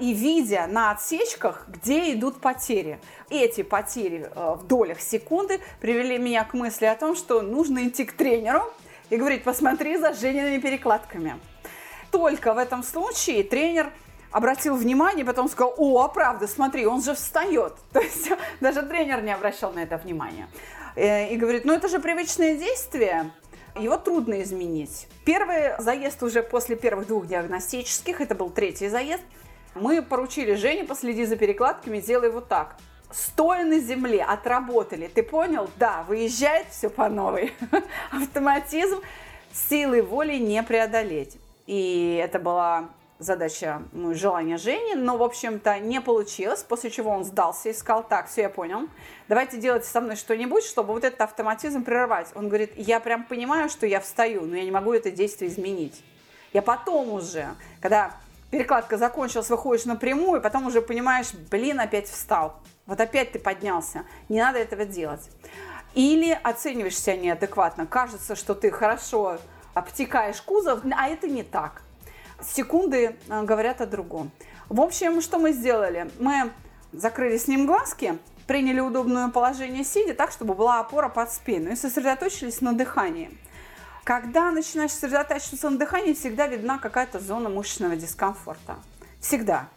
[0.00, 2.98] и видя на отсечках, где идут потери.
[3.28, 8.04] Эти потери э, в долях секунды привели меня к мысли о том, что нужно идти
[8.04, 8.62] к тренеру
[9.10, 11.38] и говорить, посмотри за Жениными перекладками.
[12.10, 13.92] Только в этом случае тренер
[14.30, 17.74] обратил внимание, потом сказал, о, а правда, смотри, он же встает.
[17.92, 20.48] То есть даже тренер не обращал на это внимания.
[20.96, 23.30] Э, и говорит, ну это же привычное действие,
[23.78, 25.08] его трудно изменить.
[25.26, 29.22] Первый заезд уже после первых двух диагностических, это был третий заезд,
[29.74, 32.76] мы поручили Жене последи за перекладками, делай вот так.
[33.10, 35.08] Стоя на земле, отработали.
[35.08, 35.68] Ты понял?
[35.76, 37.52] Да, выезжает все по новой.
[38.10, 39.00] Автоматизм
[39.52, 41.36] силы воли не преодолеть.
[41.66, 42.88] И это была
[43.20, 48.02] задача, ну, желание Жени, но, в общем-то, не получилось, после чего он сдался и сказал,
[48.02, 48.88] так, все, я понял,
[49.28, 52.28] давайте делать со мной что-нибудь, чтобы вот этот автоматизм прервать.
[52.34, 56.02] Он говорит, я прям понимаю, что я встаю, но я не могу это действие изменить.
[56.52, 58.16] Я потом уже, когда
[58.50, 62.56] перекладка закончилась, выходишь напрямую, потом уже понимаешь, блин, опять встал.
[62.86, 64.04] Вот опять ты поднялся.
[64.28, 65.30] Не надо этого делать.
[65.94, 67.86] Или оцениваешь себя неадекватно.
[67.86, 69.38] Кажется, что ты хорошо
[69.74, 71.82] обтекаешь кузов, а это не так
[72.42, 74.30] секунды э, говорят о другом.
[74.68, 76.10] В общем, что мы сделали?
[76.18, 76.50] Мы
[76.92, 81.76] закрыли с ним глазки, приняли удобное положение сидя так, чтобы была опора под спину и
[81.76, 83.36] сосредоточились на дыхании.
[84.10, 88.74] Когда начинаешь сосредотачиваться на дыхании, всегда видна какая-то зона мышечного дискомфорта.
[89.20, 89.68] Всегда.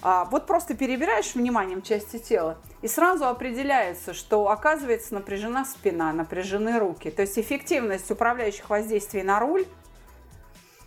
[0.00, 6.78] А, вот просто перебираешь вниманием части тела, и сразу определяется, что оказывается напряжена спина, напряжены
[6.78, 7.10] руки.
[7.10, 9.66] То есть эффективность управляющих воздействий на руль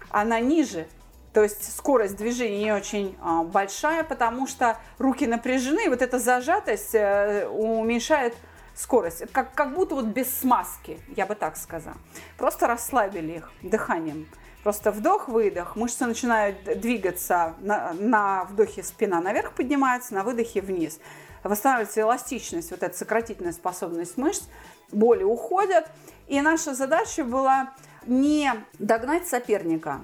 [0.10, 0.88] она ниже.
[1.32, 6.18] То есть скорость движения не очень а, большая, потому что руки напряжены, и вот эта
[6.18, 8.34] зажатость э, уменьшает
[8.76, 9.24] скорость.
[9.32, 11.98] Как, как будто вот без смазки, я бы так сказала.
[12.38, 14.28] Просто расслабили их дыханием.
[14.64, 21.00] Просто вдох-выдох, мышцы начинают двигаться, на, на вдохе спина наверх поднимается, на выдохе вниз.
[21.44, 24.44] Восстанавливается эластичность, вот эта сократительная способность мышц,
[24.92, 25.86] боли уходят.
[26.28, 27.74] И наша задача была
[28.08, 30.02] не догнать соперника,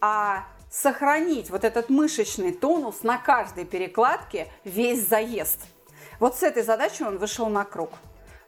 [0.00, 5.60] а сохранить вот этот мышечный тонус на каждой перекладке весь заезд.
[6.18, 7.90] Вот с этой задачей он вышел на круг.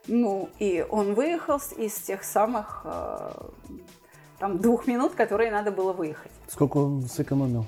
[0.07, 3.31] Ну, и он выехал из тех самых э,
[4.37, 6.31] там, двух минут, которые надо было выехать.
[6.47, 7.65] Сколько он сэкономил?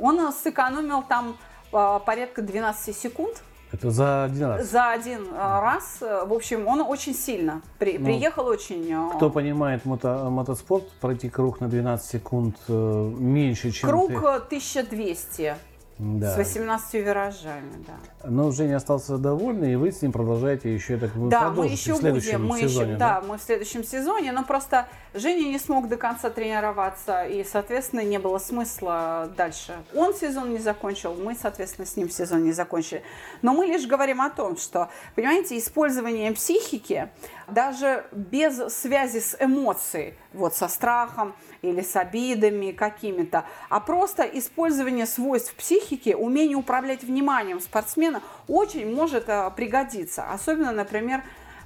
[0.00, 1.36] Он сэкономил там
[1.72, 3.42] э, порядка 12 секунд.
[3.70, 4.70] Это за один раз?
[4.70, 5.98] За один э, раз.
[6.00, 8.92] В общем, он очень сильно при, ну, приехал очень...
[8.92, 13.88] Э, кто понимает мото, мотоспорт, пройти круг на 12 секунд э, меньше, чем...
[13.88, 14.16] Круг ты...
[14.16, 15.54] 1200.
[15.98, 16.34] Да.
[16.34, 18.28] С 18 виражами, да.
[18.28, 22.00] Но Женя остался довольный, и вы с ним продолжаете еще так Да, мы еще в
[22.00, 23.20] будем, мы сезоне, еще, да?
[23.20, 28.00] да, мы в следующем сезоне, но просто Женя не смог до конца тренироваться, и, соответственно,
[28.00, 29.74] не было смысла дальше.
[29.94, 33.02] Он сезон не закончил, мы, соответственно, с ним сезон не закончили.
[33.42, 37.08] Но мы лишь говорим о том, что, понимаете, использование психики,
[37.46, 45.06] даже без связи с эмоцией, вот со страхом или с обидами какими-то, а просто использование
[45.06, 50.30] свойств психики, умение управлять вниманием спортсмена очень может э, пригодиться.
[50.30, 51.22] Особенно, например,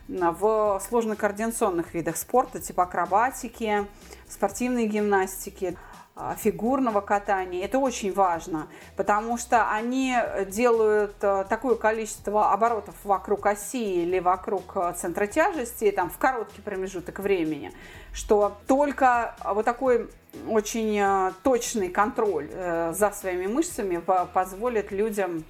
[0.08, 3.86] в сложно-координационных видах спорта, типа акробатики,
[4.26, 5.76] спортивной гимнастики.
[6.20, 7.64] А, фигурного катания.
[7.64, 10.16] Это очень важно, потому что они
[10.50, 16.60] делают э, такое количество оборотов вокруг оси или вокруг э, центра тяжести там, в короткий
[16.60, 17.70] промежуток времени,
[18.12, 20.10] что только вот такой
[20.48, 24.02] очень э, точный контроль за своими мышцами
[24.34, 25.44] позволит людям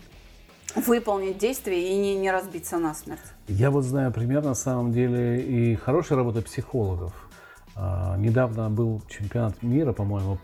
[0.76, 3.24] выполнить действие и не, не разбиться насмерть.
[3.46, 7.14] Я вот знаю пример на самом деле и хорошая работа психологов–
[8.18, 10.38] недавно был чемпионат мира, по-моему,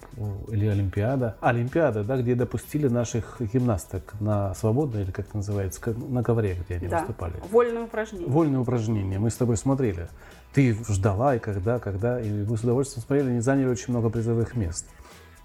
[0.49, 1.37] или Олимпиада.
[1.40, 6.77] Олимпиада, да, где допустили наших гимнасток на свободное, или как это называется, на ковре, где
[6.77, 6.99] они да.
[7.01, 7.35] выступали.
[7.51, 8.27] Вольные упражнения.
[8.27, 9.18] Вольные упражнения.
[9.18, 10.09] Мы с тобой смотрели.
[10.53, 14.55] Ты ждала, и когда, когда, и мы с удовольствием смотрели, они заняли очень много призовых
[14.55, 14.87] мест.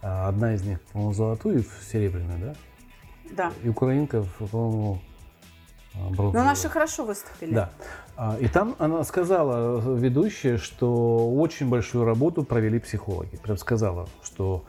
[0.02, 2.56] А, одна из них, по-моему, золотую и серебряную, да?
[3.32, 3.54] Да.
[3.64, 5.02] И украинка, по-моему,
[6.10, 6.34] бронзовую.
[6.34, 7.54] Но наши хорошо выступили.
[7.54, 7.70] Да.
[8.16, 13.38] А, и там она сказала, ведущая, что очень большую работу провели психологи.
[13.38, 14.66] Прям сказала, что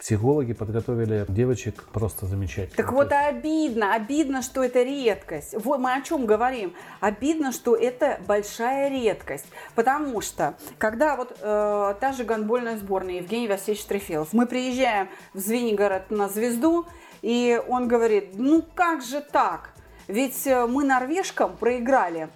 [0.00, 2.76] психологи подготовили девочек просто замечательно.
[2.76, 5.54] Так вот обидно, обидно, что это редкость.
[5.62, 6.74] Вот мы о чем говорим.
[7.00, 9.46] Обидно, что это большая редкость.
[9.74, 15.38] Потому что, когда вот э, та же гандбольная сборная Евгений Васильевич Трефилов, мы приезжаем в
[15.38, 16.86] Звенигород на звезду,
[17.20, 19.74] и он говорит, ну как же так?
[20.10, 22.28] Ведь э, мы норвежкам проиграли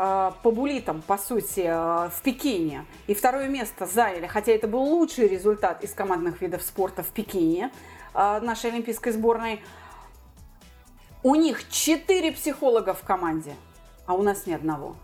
[0.00, 2.84] Э, по булитам, по сути, э, в Пекине.
[3.08, 7.72] И второе место заняли, хотя это был лучший результат из командных видов спорта в Пекине
[8.14, 9.60] нашей олимпийской сборной.
[11.22, 13.54] У них четыре психолога в команде,
[14.06, 14.96] а у нас ни одного.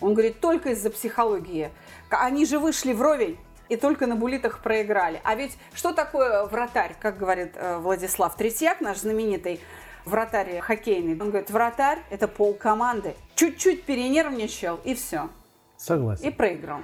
[0.00, 1.70] Он говорит, только из-за психологии.
[2.08, 3.36] Они же вышли вровень,
[3.68, 5.20] и только на булитах проиграли.
[5.24, 9.60] А ведь что такое вратарь, как говорит Владислав Третьяк, наш знаменитый
[10.04, 11.12] вратарь хоккейный.
[11.12, 13.14] Он говорит, вратарь– это пол команды.
[13.34, 15.28] Чуть-чуть перенервничал, и все.
[15.76, 16.28] Согласен.
[16.28, 16.80] И проиграл.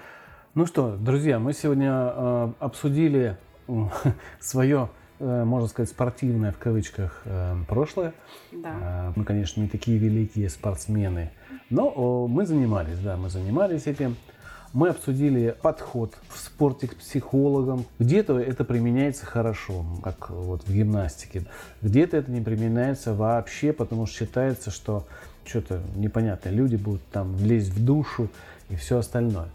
[0.55, 3.37] Ну что, друзья, мы сегодня э, обсудили
[4.41, 4.89] свое,
[5.21, 8.13] э, можно сказать, спортивное в кавычках э, прошлое.
[8.51, 8.75] Да.
[8.81, 11.31] Э, мы, конечно, не такие великие спортсмены,
[11.71, 14.17] но о, мы занимались, да, мы занимались этим.
[14.75, 17.87] Мы обсудили подход в спорте к психологам.
[17.99, 21.47] Где-то это применяется хорошо, как вот в гимнастике.
[21.81, 25.07] Где-то это не применяется вообще, потому что считается, что
[25.47, 26.53] что-то непонятное.
[26.53, 28.29] Люди будут там лезть в душу
[28.69, 29.49] и все остальное.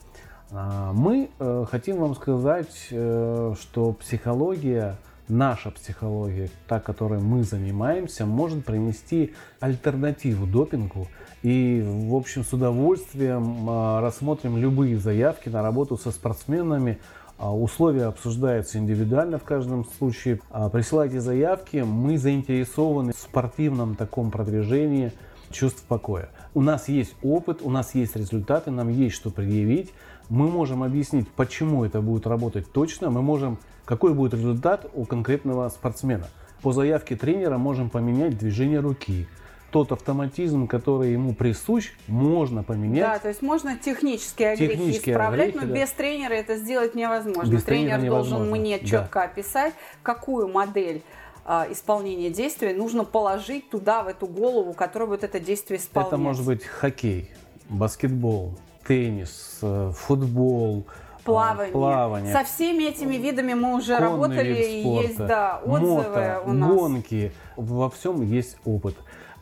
[0.49, 4.97] А, мы э, хотим вам сказать, э, что психология,
[5.33, 11.07] наша психология, та, которой мы занимаемся, может принести альтернативу допингу.
[11.41, 16.99] И, в общем, с удовольствием а, рассмотрим любые заявки на работу со спортсменами.
[17.37, 20.39] А, условия обсуждаются индивидуально в каждом случае.
[20.71, 21.77] Присылайте заявки.
[21.77, 25.11] Мы заинтересованы в спортивном таком продвижении
[25.51, 26.29] чувств покоя.
[26.53, 29.91] У нас есть опыт, у нас есть результаты, нам есть что предъявить
[30.29, 35.69] мы можем объяснить, почему это будет работать точно, мы можем, какой будет результат у конкретного
[35.69, 36.27] спортсмена.
[36.61, 39.27] По заявке тренера можем поменять движение руки,
[39.73, 43.01] тот автоматизм, который ему присущ, можно поменять.
[43.01, 45.79] Да, то есть можно технические огрехи технические исправлять, огрехи, но да.
[45.81, 47.51] без тренера это сделать невозможно.
[47.51, 48.37] Без Тренер невозможно.
[48.37, 49.23] должен мне четко да.
[49.23, 51.01] описать, какую модель
[51.43, 56.07] а, исполнения действия нужно положить туда, в эту голову, которая будет это действие исполнять.
[56.07, 57.31] Это может быть хоккей,
[57.67, 58.53] баскетбол,
[58.87, 61.71] теннис, э, футбол, э, плавание.
[61.71, 62.33] плавание.
[62.33, 66.69] Со всеми этими видами мы уже Конный работали, и есть да, отзывы мото, у нас.
[66.69, 67.31] гонки.
[67.55, 68.95] Во всем есть опыт.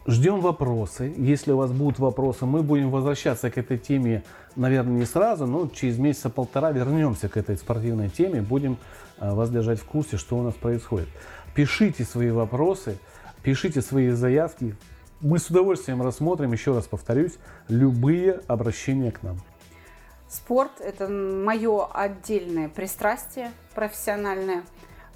[0.07, 1.13] Ждем вопросы.
[1.15, 4.23] Если у вас будут вопросы, мы будем возвращаться к этой теме,
[4.55, 8.77] наверное, не сразу, но через месяца полтора вернемся к этой спортивной теме, будем
[9.19, 11.07] э, вас держать в курсе, что у нас происходит.
[11.53, 12.97] Пишите свои вопросы,
[13.43, 14.75] пишите свои заявки
[15.21, 19.37] мы с удовольствием рассмотрим, еще раз повторюсь, любые обращения к нам.
[20.27, 24.63] Спорт– это мое отдельное пристрастие профессиональное.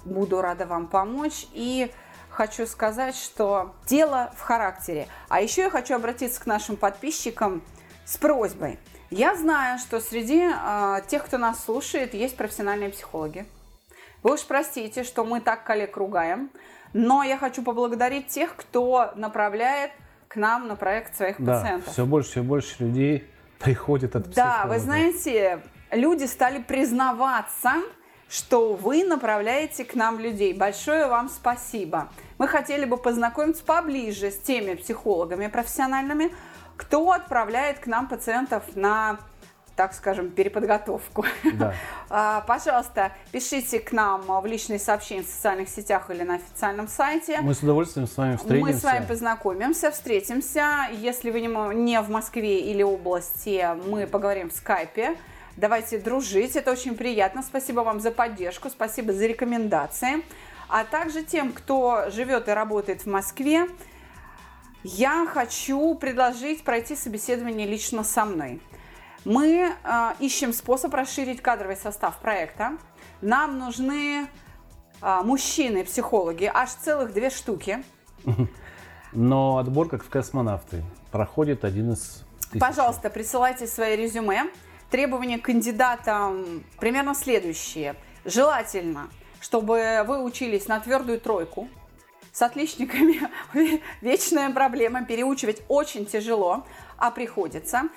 [0.04, 1.46] Буду рада вам помочь.
[1.52, 1.90] И
[2.28, 5.08] хочу сказать, что дело в характере.
[5.28, 7.62] А еще я хочу обратиться к нашим подписчикам
[8.04, 8.78] с просьбой.
[9.10, 13.46] Я знаю, что среди э, тех, кто нас слушает, есть профессиональные психологи.
[14.22, 16.50] Вы уж простите, что мы так коллег ругаем,
[16.92, 19.92] но я хочу поблагодарить тех, кто направляет
[20.28, 21.92] к нам на проект своих да, пациентов.
[21.92, 24.62] Все больше, все больше людей приходит от психолога.
[24.62, 25.60] Да, вы знаете,
[25.90, 27.74] люди стали признаваться,
[28.28, 30.52] что вы направляете к нам людей.
[30.52, 32.08] Большое вам спасибо.
[32.38, 36.32] Мы хотели бы познакомиться поближе с теми психологами профессиональными,
[36.76, 39.18] кто отправляет к нам пациентов на
[39.76, 41.24] так скажем, переподготовку.
[41.54, 41.74] Да.
[42.08, 47.40] А, пожалуйста, пишите к нам в личные сообщения в социальных сетях или на официальном сайте.
[47.40, 48.72] Мы с удовольствием с вами встретимся.
[48.72, 50.88] Мы с вами познакомимся, встретимся.
[50.92, 55.16] Если вы не в Москве или области, мы поговорим в скайпе.
[55.56, 57.42] Давайте дружить, это очень приятно.
[57.42, 60.22] Спасибо вам за поддержку, спасибо за рекомендации.
[60.68, 63.66] А также тем, кто живет и работает в Москве,
[64.84, 68.60] я хочу предложить пройти собеседование лично со мной.
[69.26, 72.78] Мы э, ищем способ расширить кадровый состав проекта.
[73.20, 74.28] Нам нужны
[75.02, 77.82] э, мужчины-психологи, аж целых две штуки.
[79.12, 82.60] Но отбор, как в космонавты, проходит один из тысяч.
[82.60, 84.44] Пожалуйста, присылайте свои резюме.
[84.92, 87.96] Требования к кандидатам примерно следующие.
[88.24, 89.08] Желательно,
[89.40, 91.68] чтобы вы учились на твердую тройку.
[92.30, 93.22] С отличниками
[94.02, 95.04] вечная проблема.
[95.04, 96.64] Переучивать очень тяжело,
[96.96, 97.88] а приходится.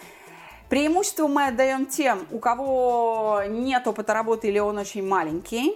[0.69, 5.75] Преимущество мы отдаем тем, у кого нет опыта работы или он очень маленький,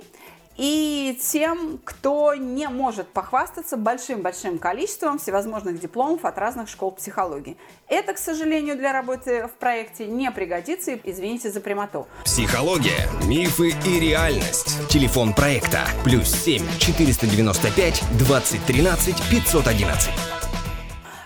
[0.55, 7.57] и тем, кто не может похвастаться большим-большим количеством всевозможных дипломов от разных школ психологии.
[7.87, 12.05] Это, к сожалению, для работы в проекте не пригодится, извините за прямоту.
[12.23, 14.77] Психология, мифы и реальность.
[14.89, 20.09] Телефон проекта плюс 7 495 2013 511.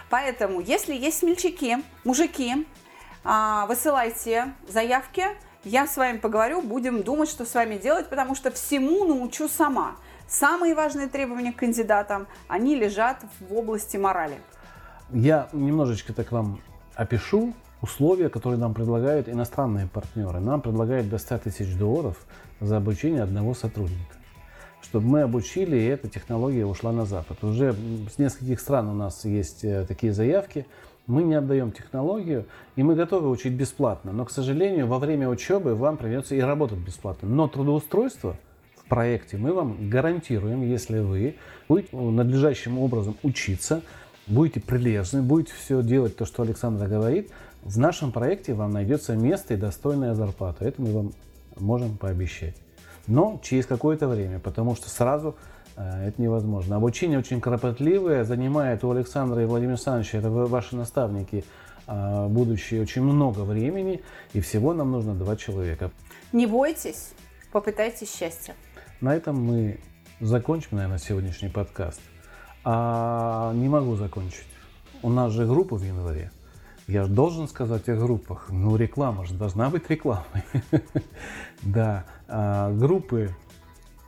[0.09, 2.65] Поэтому, если есть смельчаки, мужики,
[3.67, 5.23] высылайте заявки,
[5.63, 9.97] я с вами поговорю, будем думать, что с вами делать, потому что всему научу сама.
[10.27, 14.37] Самые важные требования к кандидатам, они лежат в области морали.
[15.11, 16.61] Я немножечко так вам
[16.95, 20.39] опишу условия, которые нам предлагают иностранные партнеры.
[20.39, 22.17] Нам предлагают до 100 тысяч долларов
[22.59, 24.15] за обучение одного сотрудника.
[24.81, 27.43] Чтобы мы обучили, и эта технология ушла на Запад.
[27.43, 27.75] Уже
[28.09, 30.65] с нескольких стран у нас есть э, такие заявки.
[31.07, 32.45] Мы не отдаем технологию,
[32.75, 34.11] и мы готовы учить бесплатно.
[34.11, 37.29] Но, к сожалению, во время учебы вам придется и работать бесплатно.
[37.29, 38.35] Но трудоустройство
[38.75, 41.35] в проекте мы вам гарантируем, если вы
[41.69, 43.81] будете надлежащим образом учиться,
[44.27, 47.31] будете прилежны, будете все делать то, что Александра говорит,
[47.63, 50.65] в нашем проекте вам найдется место и достойная зарплата.
[50.65, 51.13] Это мы вам
[51.57, 52.55] можем пообещать.
[53.07, 55.35] Но через какое-то время, потому что сразу
[55.77, 56.75] это невозможно.
[56.75, 61.45] Обучение очень кропотливое, занимает у Александра и Владимира Александровича, это ваши наставники,
[61.87, 64.01] э, будущее, очень много времени,
[64.33, 65.91] и всего нам нужно два человека.
[66.33, 67.13] Не бойтесь,
[67.51, 68.55] попытайтесь счастья.
[69.01, 69.79] На этом мы
[70.19, 72.01] закончим, наверное, сегодняшний подкаст.
[72.63, 74.47] А не могу закончить.
[75.03, 76.31] У нас же группа в январе.
[76.87, 78.47] Я же должен сказать о группах.
[78.49, 80.43] Ну, реклама же должна быть рекламой.
[81.63, 83.35] Да, а, группы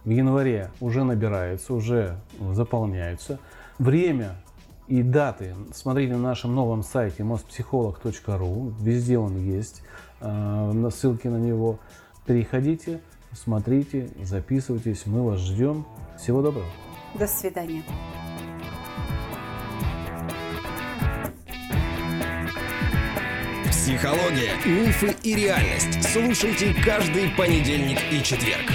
[0.10, 2.18] в январе уже набираются, уже
[2.53, 3.38] заполняются.
[3.78, 4.38] Время
[4.88, 8.74] и даты смотрите на нашем новом сайте mostpsycholog.ru.
[8.82, 9.84] Везде он есть.
[10.20, 11.78] А, на ссылки на него.
[12.26, 13.01] Переходите,
[13.34, 15.05] смотрите, записывайтесь.
[15.05, 15.86] Мы вас ждем.
[16.18, 16.66] Всего доброго.
[17.14, 17.84] До свидания.
[23.70, 26.03] Психология, мифы и реальность.
[26.03, 28.72] Слушайте каждый понедельник и четверг.